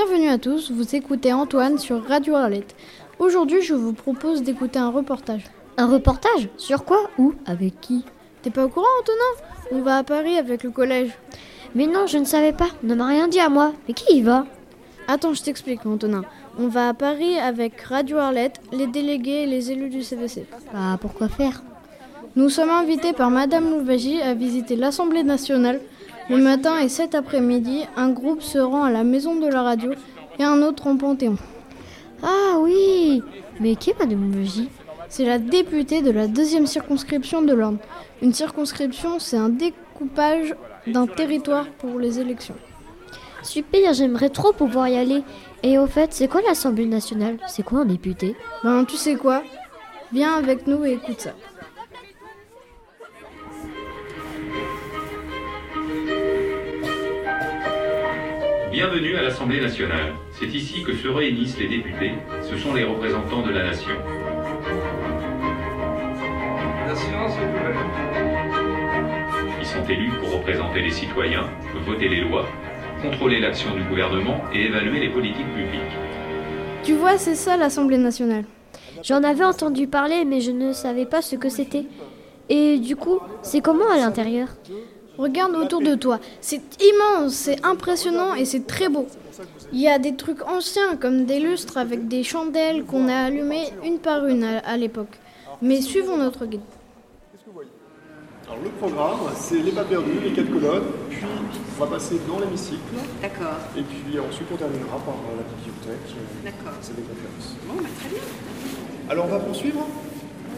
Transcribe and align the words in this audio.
Bienvenue 0.00 0.28
à 0.28 0.38
tous, 0.38 0.70
vous 0.70 0.94
écoutez 0.94 1.32
Antoine 1.32 1.76
sur 1.76 2.06
Radio 2.06 2.36
Arlette. 2.36 2.76
Aujourd'hui, 3.18 3.62
je 3.62 3.74
vous 3.74 3.92
propose 3.92 4.44
d'écouter 4.44 4.78
un 4.78 4.90
reportage. 4.90 5.42
Un 5.76 5.88
reportage? 5.88 6.48
Sur 6.56 6.84
quoi? 6.84 7.10
Où? 7.18 7.34
Avec 7.46 7.80
qui? 7.80 8.04
T'es 8.40 8.50
pas 8.50 8.64
au 8.64 8.68
courant, 8.68 8.86
Antonin? 9.00 9.48
On 9.72 9.82
va 9.82 9.96
à 9.96 10.04
Paris 10.04 10.36
avec 10.36 10.62
le 10.62 10.70
collège. 10.70 11.10
Mais 11.74 11.88
non, 11.88 12.06
je 12.06 12.18
ne 12.18 12.24
savais 12.24 12.52
pas. 12.52 12.68
On 12.84 12.86
ne 12.86 12.94
m'a 12.94 13.08
rien 13.08 13.26
dit 13.26 13.40
à 13.40 13.48
moi. 13.48 13.72
Mais 13.88 13.94
qui 13.94 14.18
y 14.18 14.22
va? 14.22 14.46
Attends, 15.08 15.34
je 15.34 15.42
t'explique, 15.42 15.84
Antonin. 15.84 16.22
On 16.60 16.68
va 16.68 16.90
à 16.90 16.94
Paris 16.94 17.36
avec 17.36 17.80
Radio 17.80 18.18
Arlette, 18.18 18.60
les 18.70 18.86
délégués 18.86 19.42
et 19.42 19.46
les 19.46 19.72
élus 19.72 19.90
du 19.90 20.04
CVC. 20.04 20.46
Bah, 20.72 20.96
pourquoi 21.00 21.28
faire? 21.28 21.64
Nous 22.36 22.50
sommes 22.50 22.70
invités 22.70 23.14
par 23.14 23.30
Madame 23.30 23.68
Louvagie 23.68 24.22
à 24.22 24.34
visiter 24.34 24.76
l'Assemblée 24.76 25.24
nationale. 25.24 25.80
Le 26.30 26.36
matin 26.36 26.78
et 26.78 26.90
cet 26.90 27.14
après-midi, 27.14 27.84
un 27.96 28.10
groupe 28.10 28.42
se 28.42 28.58
rend 28.58 28.84
à 28.84 28.90
la 28.90 29.02
maison 29.02 29.36
de 29.36 29.46
la 29.46 29.62
radio 29.62 29.92
et 30.38 30.44
un 30.44 30.60
autre 30.60 30.86
en 30.86 30.96
Panthéon. 30.98 31.36
Ah 32.22 32.58
oui 32.60 33.22
Mais 33.60 33.76
qui 33.76 33.90
est 33.90 33.98
Madame 33.98 34.30
Louvagie 34.30 34.68
C'est 35.08 35.24
la 35.24 35.38
députée 35.38 36.02
de 36.02 36.10
la 36.10 36.26
deuxième 36.26 36.66
circonscription 36.66 37.40
de 37.40 37.54
l'Orne. 37.54 37.78
Une 38.20 38.34
circonscription, 38.34 39.18
c'est 39.18 39.38
un 39.38 39.48
découpage 39.48 40.54
d'un 40.86 41.06
territoire 41.06 41.66
pour 41.78 41.98
les 41.98 42.20
élections. 42.20 42.56
Super, 43.42 43.94
j'aimerais 43.94 44.28
trop 44.28 44.52
pouvoir 44.52 44.88
y 44.88 44.98
aller. 44.98 45.22
Et 45.62 45.78
au 45.78 45.86
fait, 45.86 46.12
c'est 46.12 46.28
quoi 46.28 46.42
l'Assemblée 46.46 46.86
nationale? 46.86 47.38
C'est 47.46 47.62
quoi 47.62 47.80
un 47.80 47.84
député? 47.86 48.36
Ben, 48.62 48.84
tu 48.84 48.96
sais 48.96 49.14
quoi? 49.14 49.42
Viens 50.12 50.34
avec 50.34 50.66
nous 50.66 50.84
et 50.84 50.92
écoute 50.92 51.20
ça. 51.20 51.30
Bienvenue 58.80 59.16
à 59.16 59.22
l'Assemblée 59.22 59.60
nationale. 59.60 60.14
C'est 60.30 60.54
ici 60.54 60.84
que 60.84 60.94
se 60.94 61.08
réunissent 61.08 61.58
les 61.58 61.66
députés. 61.66 62.12
Ce 62.48 62.56
sont 62.56 62.74
les 62.74 62.84
représentants 62.84 63.42
de 63.42 63.50
la 63.50 63.64
nation. 63.64 63.90
La 66.86 66.94
séance 66.94 67.32
est 67.32 67.58
ouverte. 67.58 67.76
Ils 69.60 69.66
sont 69.66 69.84
élus 69.84 70.12
pour 70.20 70.32
représenter 70.32 70.80
les 70.80 70.92
citoyens, 70.92 71.48
voter 71.84 72.08
les 72.08 72.20
lois, 72.20 72.46
contrôler 73.02 73.40
l'action 73.40 73.74
du 73.74 73.82
gouvernement 73.82 74.44
et 74.54 74.66
évaluer 74.66 75.00
les 75.00 75.10
politiques 75.10 75.52
publiques. 75.56 75.98
Tu 76.84 76.92
vois, 76.92 77.18
c'est 77.18 77.34
ça 77.34 77.56
l'Assemblée 77.56 77.98
nationale. 77.98 78.44
J'en 79.02 79.24
avais 79.24 79.44
entendu 79.44 79.88
parler, 79.88 80.24
mais 80.24 80.40
je 80.40 80.52
ne 80.52 80.72
savais 80.72 81.04
pas 81.04 81.20
ce 81.20 81.34
que 81.34 81.48
c'était. 81.48 81.86
Et 82.48 82.78
du 82.78 82.94
coup, 82.94 83.18
c'est 83.42 83.60
comment 83.60 83.90
à 83.90 83.96
l'intérieur? 83.96 84.46
Regarde 85.18 85.56
autour 85.56 85.82
de 85.82 85.96
toi. 85.96 86.20
C'est 86.40 86.62
immense, 86.80 87.34
c'est 87.34 87.64
impressionnant 87.66 88.34
et 88.34 88.44
c'est 88.44 88.66
très 88.66 88.88
beau. 88.88 89.06
Il 89.72 89.80
y 89.80 89.88
a 89.88 89.98
des 89.98 90.14
trucs 90.14 90.46
anciens 90.48 90.96
comme 90.96 91.24
des 91.24 91.40
lustres 91.40 91.76
avec 91.76 92.08
des 92.08 92.22
chandelles 92.22 92.84
qu'on 92.84 93.08
a 93.08 93.14
allumées 93.24 93.68
une 93.84 93.98
par 93.98 94.26
une 94.26 94.44
à, 94.44 94.58
à 94.58 94.76
l'époque. 94.76 95.18
Mais 95.60 95.80
suivons 95.80 96.16
notre 96.16 96.46
guide. 96.46 96.60
Alors 98.46 98.62
le 98.64 98.70
programme, 98.70 99.18
c'est 99.36 99.58
les 99.58 99.72
pas 99.72 99.84
perdus, 99.84 100.20
les 100.24 100.32
quatre 100.32 100.50
colonnes, 100.50 100.84
puis 101.10 101.18
on 101.78 101.84
va 101.84 101.90
passer 101.90 102.18
dans 102.26 102.38
l'hémicycle, 102.38 102.80
D'accord, 103.20 103.58
et 103.76 103.82
puis 103.82 104.18
ensuite 104.18 104.48
on 104.50 104.56
terminera 104.56 104.96
par 104.96 105.14
euh, 105.14 105.36
la 105.36 105.44
bibliothèque, 105.44 106.16
euh, 106.16 106.44
d'accord. 106.44 106.72
c'est 106.80 106.96
des 106.96 107.02
conférences. 107.02 107.56
Bon, 107.66 107.74
bah, 107.74 107.88
très 108.00 108.08
bien. 108.08 108.18
Alors 109.10 109.26
on 109.26 109.28
va 109.28 109.38
poursuivre 109.40 109.86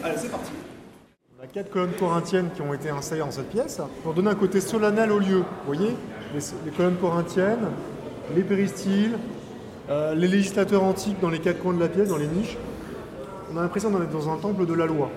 Allez, 0.03 0.15
c'est 0.17 0.31
parti 0.31 0.51
quatre 1.53 1.69
colonnes 1.69 1.91
corinthiennes 1.99 2.49
qui 2.55 2.61
ont 2.61 2.73
été 2.73 2.89
installées 2.89 3.21
dans 3.21 3.31
cette 3.31 3.49
pièce 3.49 3.81
pour 4.03 4.13
donner 4.13 4.29
un 4.29 4.35
côté 4.35 4.61
solennel 4.61 5.11
au 5.11 5.19
lieu. 5.19 5.39
Vous 5.39 5.73
voyez 5.73 5.89
les, 6.33 6.39
les 6.65 6.71
colonnes 6.71 6.95
corinthiennes, 6.95 7.67
les 8.33 8.43
péristyles, 8.43 9.17
euh, 9.89 10.15
les 10.15 10.29
législateurs 10.29 10.83
antiques 10.83 11.19
dans 11.19 11.29
les 11.29 11.39
quatre 11.39 11.59
coins 11.59 11.73
de 11.73 11.79
la 11.79 11.89
pièce, 11.89 12.07
dans 12.07 12.17
les 12.17 12.27
niches. 12.27 12.57
On 13.53 13.57
a 13.57 13.61
l'impression 13.61 13.89
d'être 13.89 14.11
dans 14.11 14.29
un 14.29 14.37
temple 14.37 14.65
de 14.65 14.73
la 14.73 14.85
loi. 14.85 15.11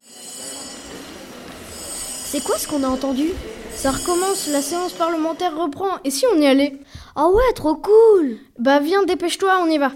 C'est 0.00 2.42
quoi 2.42 2.58
ce 2.58 2.66
qu'on 2.66 2.82
a 2.82 2.88
entendu? 2.88 3.28
Ça 3.72 3.92
recommence, 3.92 4.48
la 4.50 4.62
séance 4.62 4.94
parlementaire 4.94 5.56
reprend. 5.56 5.98
Et 6.02 6.10
si 6.10 6.24
on 6.34 6.40
y 6.40 6.46
allait? 6.46 6.80
Oh 7.14 7.34
ouais, 7.36 7.52
trop 7.54 7.76
cool 7.76 8.38
Bah 8.58 8.80
viens, 8.80 9.04
dépêche-toi, 9.04 9.60
on 9.62 9.68
y 9.68 9.78
va. 9.78 9.92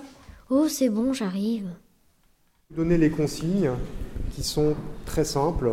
Oh, 0.49 0.69
c'est 0.69 0.91
bon, 0.91 1.12
j'arrive. 1.12 1.66
Donner 2.71 2.99
les 2.99 3.10
consignes 3.10 3.71
qui 4.32 4.42
sont 4.42 4.75
très 5.04 5.25
simples. 5.25 5.72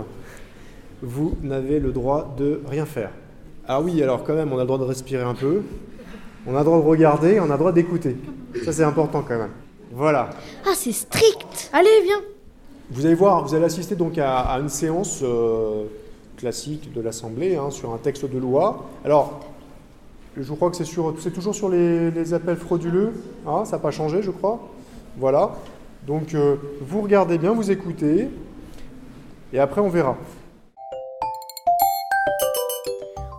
Vous 1.02 1.36
n'avez 1.42 1.80
le 1.80 1.92
droit 1.92 2.34
de 2.38 2.62
rien 2.68 2.86
faire. 2.86 3.12
Ah 3.68 3.82
oui, 3.82 4.02
alors 4.02 4.24
quand 4.24 4.36
même, 4.36 4.52
on 4.52 4.58
a 4.58 4.62
le 4.62 4.66
droit 4.68 4.78
de 4.78 4.84
respirer 4.84 5.24
un 5.24 5.36
peu. 5.36 5.62
On 6.46 6.56
a 6.56 6.60
le 6.60 6.66
droit 6.66 6.78
de 6.78 6.84
regarder, 6.84 7.40
on 7.40 7.46
a 7.46 7.54
le 7.54 7.58
droit 7.58 7.72
d'écouter. 7.72 8.16
Ça, 8.66 8.72
c'est 8.74 8.84
important 8.84 9.24
quand 9.26 9.38
même. 9.38 9.52
Voilà. 9.92 10.30
Ah, 10.66 10.74
c'est 10.76 10.92
strict 10.92 11.70
Allez, 11.72 11.90
viens. 12.04 12.22
Vous 12.92 13.06
allez 13.06 13.16
voir, 13.16 13.44
vous 13.46 13.56
allez 13.56 13.66
assister 13.66 13.96
donc 13.96 14.18
à, 14.18 14.40
à 14.40 14.60
une 14.60 14.70
séance 14.70 15.22
euh, 15.24 15.86
classique 16.38 16.92
de 16.94 17.02
l'Assemblée 17.02 17.56
hein, 17.56 17.70
sur 17.70 17.94
un 17.94 17.98
texte 17.98 18.26
de 18.30 18.38
loi. 18.38 18.86
Alors, 19.06 19.40
je 20.38 20.54
crois 20.54 20.70
que 20.70 20.76
c'est 20.78 21.32
toujours 21.32 21.56
sur 21.56 21.70
les, 21.70 22.12
les 22.12 22.34
appels 22.34 22.58
frauduleux. 22.58 23.14
hein, 23.48 23.64
ça 23.66 23.78
n'a 23.78 23.82
pas 23.82 23.92
changé, 23.92 24.22
je 24.22 24.32
crois. 24.32 24.60
Voilà. 25.18 25.52
Donc, 26.08 26.34
euh, 26.34 26.58
vous 26.82 27.02
regardez 27.02 27.38
bien, 27.38 27.54
vous 27.54 27.72
écoutez, 27.72 28.28
et 29.54 29.60
après 29.60 29.80
on 29.80 29.90
verra. 29.90 30.18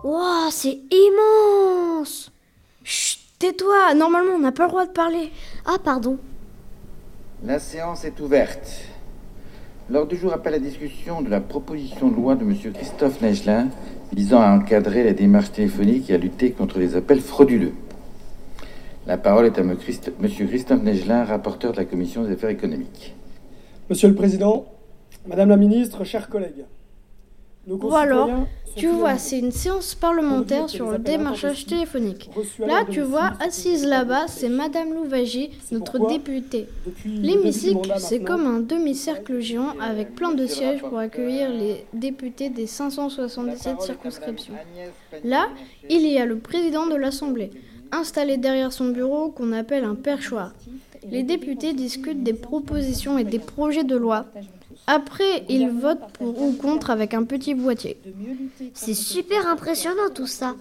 Waouh, 0.03 0.49
c'est 0.49 0.79
immense 0.91 2.31
Chut, 2.83 3.19
tais-toi. 3.39 3.93
Normalement, 3.95 4.33
on 4.35 4.39
n'a 4.39 4.51
pas 4.51 4.63
le 4.63 4.69
droit 4.69 4.85
de 4.85 4.91
parler. 4.91 5.31
Ah, 5.65 5.77
pardon. 5.83 6.17
La 7.43 7.59
séance 7.59 8.05
est 8.05 8.19
ouverte. 8.19 8.81
L'ordre 9.89 10.09
du 10.09 10.17
jour 10.17 10.33
appelle 10.33 10.53
la 10.53 10.59
discussion 10.59 11.21
de 11.21 11.29
la 11.29 11.41
proposition 11.41 12.09
de 12.09 12.15
loi 12.15 12.35
de 12.35 12.43
M. 12.43 12.55
Christophe 12.73 13.21
Negelin 13.21 13.67
visant 14.13 14.41
à 14.41 14.49
encadrer 14.49 15.03
la 15.03 15.13
démarche 15.13 15.51
téléphonique 15.51 16.09
et 16.09 16.15
à 16.15 16.17
lutter 16.17 16.51
contre 16.51 16.79
les 16.79 16.95
appels 16.95 17.21
frauduleux. 17.21 17.73
La 19.07 19.17
parole 19.17 19.45
est 19.45 19.57
à 19.57 19.61
M. 19.61 19.75
Christ- 19.77 20.11
M. 20.21 20.29
Christophe 20.47 20.81
Negelin, 20.81 21.23
rapporteur 21.25 21.71
de 21.73 21.77
la 21.77 21.85
Commission 21.85 22.23
des 22.23 22.33
affaires 22.33 22.49
économiques. 22.49 23.13
Monsieur 23.89 24.07
le 24.09 24.15
Président, 24.15 24.65
Madame 25.27 25.49
la 25.49 25.57
Ministre, 25.57 26.03
chers 26.03 26.27
collègues. 26.27 26.65
nos 27.67 27.77
Bon 27.77 27.91
alors, 27.93 28.29
tu 28.75 28.87
vois, 28.87 29.17
c'est 29.17 29.39
une 29.39 29.51
séance 29.51 29.95
parlementaire 29.95 30.69
sur 30.69 30.91
le 30.91 30.97
démarchage 30.99 31.65
téléphonique. 31.65 32.29
Là, 32.59 32.83
tu 32.89 33.01
vois, 33.01 33.33
assise 33.39 33.85
là-bas, 33.85 34.27
c'est 34.27 34.49
Madame 34.49 34.93
Louvagie, 34.93 35.51
notre 35.71 36.07
députée. 36.09 36.67
L'hémicycle, 37.05 37.93
c'est 37.97 38.19
comme 38.21 38.45
un 38.47 38.59
demi-cercle 38.59 39.39
géant 39.39 39.73
avec 39.79 40.13
plein 40.15 40.33
de 40.33 40.45
sièges 40.47 40.81
pour 40.81 40.97
accueillir 40.97 41.49
les 41.51 41.85
députés 41.93 42.49
des 42.49 42.65
577 42.67 43.81
circonscriptions. 43.81 44.53
Là, 45.23 45.47
il 45.89 46.05
y 46.07 46.17
a 46.17 46.25
le 46.25 46.37
président 46.37 46.85
de 46.87 46.95
l'Assemblée, 46.95 47.51
installé 47.97 48.37
derrière 48.37 48.71
son 48.71 48.89
bureau 48.89 49.29
qu'on 49.29 49.51
appelle 49.51 49.83
un 49.83 49.95
perchoir. 49.95 50.53
Les 51.09 51.23
députés 51.23 51.73
discutent 51.73 52.23
des 52.23 52.33
propositions 52.33 53.17
et 53.17 53.23
des 53.23 53.39
projets 53.39 53.83
de 53.83 53.95
loi. 53.95 54.25
Après, 54.87 55.45
ils 55.49 55.69
votent 55.69 56.11
pour 56.13 56.41
ou 56.41 56.53
contre 56.53 56.89
avec 56.89 57.13
un 57.13 57.23
petit 57.23 57.53
boîtier. 57.53 57.97
C'est 58.73 58.93
super 58.93 59.47
impressionnant 59.47 60.09
tout 60.13 60.27
ça. 60.27 60.55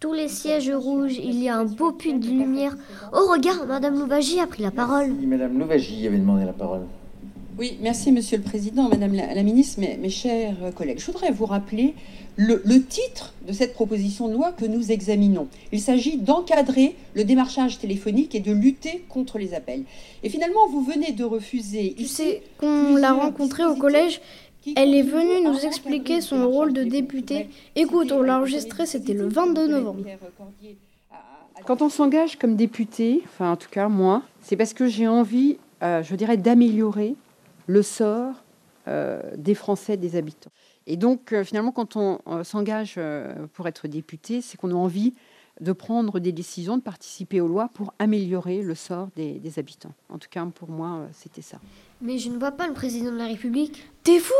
Tous 0.00 0.12
les 0.12 0.28
sièges 0.28 0.70
rouges, 0.70 1.18
il 1.18 1.42
y 1.42 1.48
a 1.48 1.56
un 1.56 1.64
beau 1.64 1.90
puits 1.92 2.14
de 2.14 2.26
lumière. 2.26 2.76
Oh, 3.12 3.26
regarde, 3.32 3.66
Madame 3.66 3.98
Louvagie 3.98 4.38
a 4.38 4.46
pris 4.46 4.62
la 4.62 4.70
parole. 4.70 5.08
Merci, 5.08 5.26
Madame 5.26 5.58
Louvagie 5.58 6.06
avait 6.06 6.18
demandé 6.18 6.44
la 6.44 6.52
parole. 6.52 6.82
Oui, 7.58 7.76
merci 7.80 8.12
Monsieur 8.12 8.36
le 8.36 8.44
Président, 8.44 8.88
Madame 8.88 9.14
la, 9.14 9.34
la 9.34 9.42
Ministre, 9.42 9.80
mes, 9.80 9.96
mes 9.96 10.10
chers 10.10 10.54
collègues. 10.76 11.00
Je 11.00 11.06
voudrais 11.06 11.32
vous 11.32 11.44
rappeler 11.44 11.94
le, 12.36 12.62
le 12.64 12.84
titre 12.84 13.34
de 13.48 13.52
cette 13.52 13.74
proposition 13.74 14.28
de 14.28 14.34
loi 14.34 14.52
que 14.52 14.64
nous 14.64 14.92
examinons. 14.92 15.48
Il 15.72 15.80
s'agit 15.80 16.18
d'encadrer 16.18 16.94
le 17.14 17.24
démarchage 17.24 17.80
téléphonique 17.80 18.36
et 18.36 18.40
de 18.40 18.52
lutter 18.52 19.04
contre 19.08 19.38
les 19.38 19.54
appels. 19.54 19.82
Et 20.22 20.28
finalement, 20.28 20.68
vous 20.70 20.84
venez 20.84 21.10
de 21.10 21.24
refuser 21.24 21.94
Tu 21.96 22.04
ici 22.04 22.14
sais 22.14 22.42
qu'on 22.58 22.94
l'a 22.94 23.12
rencontrée 23.12 23.64
au 23.64 23.74
collège, 23.74 24.20
elle 24.76 24.94
est 24.94 25.02
venue 25.02 25.44
nous 25.44 25.58
expliquer 25.58 26.20
son 26.20 26.48
rôle 26.48 26.72
de 26.72 26.84
députée. 26.84 27.48
Écoute, 27.74 28.12
on 28.12 28.22
l'a 28.22 28.38
enregistré, 28.38 28.86
c'était 28.86 29.14
le 29.14 29.26
22 29.26 29.66
novembre. 29.66 30.04
Quand 31.66 31.82
on 31.82 31.88
s'engage 31.88 32.36
comme 32.36 32.54
député, 32.54 33.20
enfin 33.24 33.50
en 33.50 33.56
tout 33.56 33.68
cas 33.68 33.88
moi, 33.88 34.22
c'est 34.42 34.54
parce 34.54 34.74
que 34.74 34.86
j'ai 34.86 35.08
envie, 35.08 35.56
euh, 35.82 36.04
je 36.04 36.14
dirais, 36.14 36.36
d'améliorer 36.36 37.16
le 37.68 37.82
sort 37.82 38.42
euh, 38.88 39.20
des 39.36 39.54
Français, 39.54 39.96
des 39.96 40.16
habitants. 40.16 40.50
Et 40.86 40.96
donc 40.96 41.32
euh, 41.32 41.44
finalement, 41.44 41.72
quand 41.72 41.94
on 41.96 42.20
euh, 42.26 42.42
s'engage 42.42 42.98
pour 43.52 43.68
être 43.68 43.86
député, 43.86 44.40
c'est 44.40 44.56
qu'on 44.56 44.70
a 44.70 44.74
envie 44.74 45.14
de 45.60 45.72
prendre 45.72 46.20
des 46.20 46.32
décisions, 46.32 46.78
de 46.78 46.82
participer 46.82 47.40
aux 47.40 47.48
lois 47.48 47.68
pour 47.74 47.92
améliorer 47.98 48.62
le 48.62 48.74
sort 48.74 49.08
des, 49.16 49.40
des 49.40 49.58
habitants. 49.58 49.92
En 50.08 50.18
tout 50.18 50.28
cas, 50.30 50.46
pour 50.46 50.70
moi, 50.70 51.08
c'était 51.12 51.42
ça. 51.42 51.58
Mais 52.00 52.16
je 52.18 52.30
ne 52.30 52.38
vois 52.38 52.52
pas 52.52 52.66
le 52.66 52.74
président 52.74 53.10
de 53.10 53.18
la 53.18 53.26
République. 53.26 53.90
T'es 54.04 54.20
fou 54.20 54.32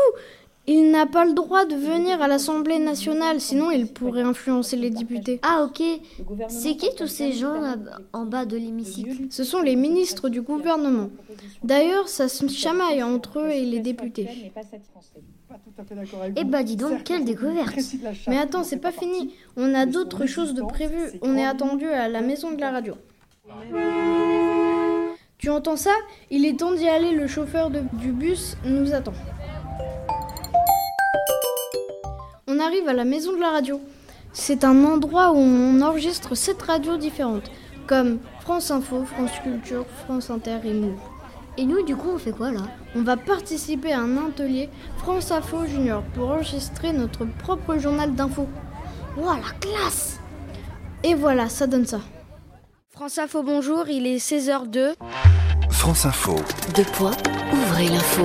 Il 0.71 0.91
n'a 0.91 1.07
pas 1.07 1.25
le 1.25 1.33
droit 1.33 1.65
de 1.65 1.73
venir 1.75 2.21
à 2.21 2.27
l'Assemblée 2.27 2.77
nationale, 2.77 3.41
sinon 3.41 3.71
il 3.71 3.87
pourrait 3.87 4.21
influencer 4.21 4.75
les 4.77 4.91
députés. 4.91 5.39
Ah 5.41 5.63
ok, 5.63 5.81
c'est 6.47 6.75
qui 6.75 6.89
tous 6.95 7.07
ces 7.07 7.31
gens 7.31 7.59
là 7.59 7.75
en 8.13 8.25
bas 8.25 8.45
de 8.45 8.55
l'hémicycle 8.55 9.23
Ce 9.31 9.43
sont 9.43 9.61
les 9.61 9.75
ministres 9.75 10.29
du 10.29 10.41
gouvernement. 10.41 11.09
D'ailleurs, 11.63 12.07
ça 12.07 12.27
se 12.29 12.47
chamaille 12.49 13.01
entre 13.01 13.39
eux 13.39 13.49
et 13.49 13.65
les 13.65 13.79
députés. 13.79 14.27
Eh 16.35 16.43
bah 16.43 16.61
dis 16.61 16.75
donc, 16.75 17.03
quelle 17.03 17.25
découverte 17.33 17.75
Mais 18.27 18.37
attends, 18.37 18.63
c'est 18.63 18.77
pas 18.77 18.91
fini. 18.91 19.33
On 19.57 19.73
a 19.73 19.87
d'autres 19.87 20.27
choses 20.27 20.53
de 20.53 20.61
prévues. 20.61 21.17
On 21.23 21.35
est 21.35 21.45
attendu 21.45 21.87
à 21.87 22.07
la 22.07 22.21
maison 22.21 22.51
de 22.51 22.61
la 22.61 22.69
radio. 22.69 22.93
Tu 25.39 25.49
entends 25.49 25.77
ça? 25.77 25.95
Il 26.29 26.45
est 26.45 26.59
temps 26.59 26.73
d'y 26.73 26.87
aller, 26.87 27.11
le 27.15 27.25
chauffeur 27.25 27.71
de- 27.71 27.81
du 27.93 28.11
bus 28.11 28.55
nous 28.65 28.93
attend. 28.93 29.13
On 32.51 32.59
arrive 32.59 32.87
à 32.87 32.93
la 32.93 33.05
maison 33.05 33.31
de 33.33 33.39
la 33.39 33.51
radio. 33.51 33.79
C'est 34.33 34.63
un 34.63 34.83
endroit 34.83 35.33
où 35.33 35.37
on 35.37 35.81
enregistre 35.81 36.33
sept 36.35 36.59
radios 36.63 36.97
différentes, 36.97 37.51
comme 37.85 38.17
France 38.41 38.71
Info, 38.71 39.05
France 39.05 39.29
Culture, 39.43 39.85
France 40.03 40.31
Inter 40.31 40.57
et 40.63 40.73
Move. 40.73 40.97
Et 41.59 41.65
nous 41.65 41.83
du 41.83 41.95
coup 41.95 42.09
on 42.15 42.17
fait 42.17 42.31
quoi 42.31 42.51
là? 42.51 42.61
On 42.95 43.03
va 43.03 43.17
participer 43.17 43.93
à 43.93 43.99
un 43.99 44.17
atelier 44.17 44.67
France 44.97 45.31
Info 45.31 45.63
Junior 45.67 46.01
pour 46.15 46.31
enregistrer 46.31 46.91
notre 46.91 47.25
propre 47.25 47.77
journal 47.77 48.15
d'info. 48.15 48.47
Ouah 49.15 49.35
la 49.37 49.51
classe 49.59 50.19
Et 51.03 51.13
voilà, 51.13 51.49
ça 51.49 51.67
donne 51.67 51.85
ça. 51.85 52.01
France 52.89 53.19
Info, 53.19 53.43
bonjour, 53.43 53.87
il 53.89 54.07
est 54.07 54.17
16h02. 54.17 54.95
France 55.69 56.05
Info. 56.07 56.35
Deux 56.75 56.83
points, 56.83 57.15
ouvrez 57.53 57.89
l'info? 57.89 58.23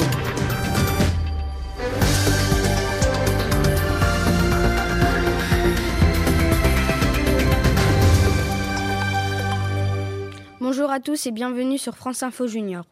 À 10.94 11.00
tous 11.00 11.26
et 11.26 11.32
bienvenue 11.32 11.76
sur 11.76 11.96
France 11.96 12.22
Info 12.22 12.46
Junior. 12.46 12.84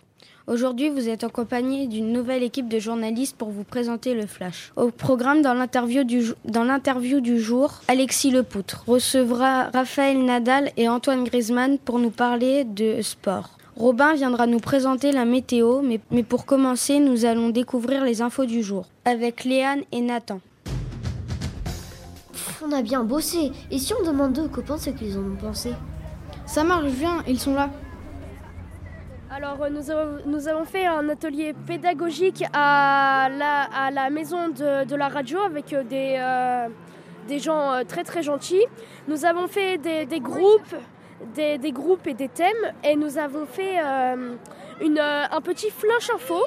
Aujourd'hui, 0.48 0.88
vous 0.88 1.08
êtes 1.08 1.22
en 1.22 1.28
compagnie 1.28 1.86
d'une 1.86 2.12
nouvelle 2.12 2.42
équipe 2.42 2.68
de 2.68 2.80
journalistes 2.80 3.36
pour 3.36 3.50
vous 3.50 3.62
présenter 3.62 4.12
le 4.14 4.26
Flash. 4.26 4.72
Au 4.74 4.90
programme, 4.90 5.40
dans 5.40 5.54
l'interview 5.54 6.02
du, 6.02 6.20
jou- 6.20 6.34
dans 6.44 6.64
l'interview 6.64 7.20
du 7.20 7.38
jour, 7.38 7.74
Alexis 7.86 8.32
Lepoutre 8.32 8.82
recevra 8.88 9.70
Raphaël 9.72 10.18
Nadal 10.24 10.72
et 10.76 10.88
Antoine 10.88 11.22
Griezmann 11.22 11.78
pour 11.78 12.00
nous 12.00 12.10
parler 12.10 12.64
de 12.64 13.02
sport. 13.02 13.50
Robin 13.76 14.14
viendra 14.14 14.48
nous 14.48 14.58
présenter 14.58 15.12
la 15.12 15.24
météo, 15.24 15.80
mais, 15.80 16.00
mais 16.10 16.24
pour 16.24 16.44
commencer, 16.44 16.98
nous 16.98 17.24
allons 17.24 17.50
découvrir 17.50 18.04
les 18.04 18.20
infos 18.20 18.46
du 18.46 18.64
jour 18.64 18.86
avec 19.04 19.44
Léane 19.44 19.82
et 19.92 20.00
Nathan. 20.00 20.40
Pff, 22.32 22.64
On 22.66 22.72
a 22.72 22.82
bien 22.82 23.04
bossé. 23.04 23.52
Et 23.70 23.78
si 23.78 23.94
on 23.94 24.04
demande 24.04 24.36
aux 24.40 24.48
copains 24.48 24.76
ce 24.76 24.90
qu'ils 24.90 25.16
en 25.16 25.20
ont 25.20 25.36
pensé? 25.40 25.70
Ça 26.46 26.64
marche, 26.64 26.90
viens, 26.90 27.22
ils 27.28 27.38
sont 27.38 27.54
là. 27.54 27.70
Alors 29.34 29.62
euh, 29.62 29.70
nous 29.70 29.90
avons, 29.90 30.18
nous 30.26 30.46
avons 30.46 30.64
fait 30.66 30.84
un 30.84 31.08
atelier 31.08 31.54
pédagogique 31.66 32.44
à 32.52 33.30
la, 33.34 33.62
à 33.62 33.90
la 33.90 34.10
maison 34.10 34.48
de, 34.48 34.84
de 34.84 34.94
la 34.94 35.08
radio 35.08 35.40
avec 35.40 35.72
euh, 35.72 35.82
des, 35.84 36.16
euh, 36.18 36.68
des 37.28 37.38
gens 37.38 37.82
très 37.88 38.04
très 38.04 38.22
gentils. 38.22 38.66
Nous 39.08 39.24
avons 39.24 39.46
fait 39.48 39.78
des, 39.78 40.04
des 40.04 40.20
groupes, 40.20 40.74
des, 41.34 41.56
des 41.56 41.72
groupes 41.72 42.06
et 42.06 42.12
des 42.12 42.28
thèmes 42.28 42.72
et 42.84 42.94
nous 42.94 43.16
avons 43.16 43.46
fait 43.46 43.78
euh, 43.82 44.34
une, 44.82 44.98
un 44.98 45.40
petit 45.40 45.70
flash 45.70 46.10
info 46.10 46.38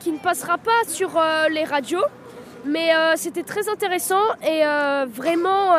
qui 0.00 0.10
ne 0.10 0.18
passera 0.18 0.58
pas 0.58 0.82
sur 0.88 1.16
euh, 1.16 1.48
les 1.48 1.62
radios. 1.62 2.04
Mais 2.64 2.90
c'était 3.14 3.44
très 3.44 3.68
intéressant 3.68 4.24
et 4.42 4.64
vraiment 5.06 5.76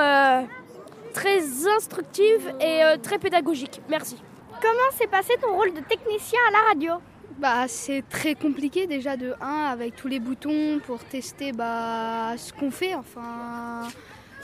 très 1.13 1.41
instructive 1.75 2.53
et 2.61 2.81
très 3.03 3.17
pédagogique. 3.17 3.81
Merci. 3.89 4.15
Comment 4.61 4.91
s'est 4.97 5.07
passé 5.07 5.33
ton 5.41 5.55
rôle 5.55 5.73
de 5.73 5.79
technicien 5.81 6.39
à 6.47 6.51
la 6.51 6.59
radio 6.69 6.93
Bah, 7.39 7.67
c'est 7.67 8.03
très 8.09 8.35
compliqué 8.35 8.87
déjà 8.87 9.15
de 9.17 9.33
1 9.41 9.45
avec 9.71 9.95
tous 9.95 10.07
les 10.07 10.19
boutons 10.19 10.79
pour 10.85 10.99
tester 11.03 11.51
bah, 11.51 12.33
ce 12.37 12.51
qu'on 12.53 12.71
fait. 12.71 12.95
Enfin, 12.95 13.87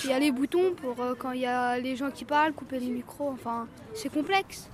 il 0.04 0.10
y 0.10 0.14
a 0.14 0.20
les 0.20 0.32
boutons 0.32 0.74
pour 0.76 1.02
euh, 1.04 1.14
quand 1.18 1.32
il 1.32 1.42
y 1.42 1.46
a 1.46 1.80
les 1.80 1.96
gens 1.96 2.12
qui 2.12 2.26
parlent, 2.26 2.54
couper 2.54 2.80
les 2.80 2.90
micros. 2.90 3.30
Enfin, 3.34 3.68
c'est 3.94 4.12
complexe. 4.14 4.70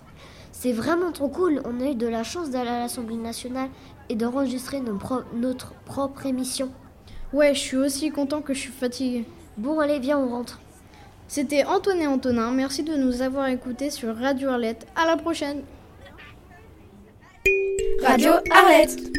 C'est 0.51 0.74
vraiment 0.74 1.12
trop 1.12 1.30
cool. 1.30 1.62
On 1.65 1.80
a 1.80 1.92
eu 1.92 1.95
de 1.95 2.07
la 2.07 2.24
chance 2.24 2.50
d'aller 2.50 2.69
à 2.69 2.80
l'Assemblée 2.80 3.15
nationale 3.15 3.69
et 4.09 4.15
d'enregistrer 4.15 4.81
pro- 5.00 5.21
notre 5.33 5.74
propre 5.85 6.25
émission. 6.25 6.71
Ouais, 7.31 7.53
je 7.53 7.59
suis 7.59 7.77
aussi 7.77 8.09
content 8.09 8.42
que 8.42 8.53
je 8.53 8.59
suis 8.59 8.71
fatigué. 8.71 9.25
Bon, 9.57 9.80
allez, 9.80 10.00
viens, 10.00 10.18
on 10.19 10.27
rentre. 10.30 10.59
C'était 11.30 11.64
Antoine 11.64 12.08
Antonin. 12.08 12.50
Merci 12.50 12.81
de 12.81 12.96
nous 12.96 13.22
avoir 13.22 13.48
écoutés 13.50 13.92
sur 13.92 14.18
Radio 14.18 14.50
Arlette. 14.50 14.88
À 14.96 15.06
la 15.06 15.16
prochaine. 15.16 15.62
Radio 18.02 18.31
Arlette. 18.52 19.19